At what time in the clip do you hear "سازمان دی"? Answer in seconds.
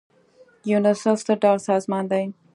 1.69-2.25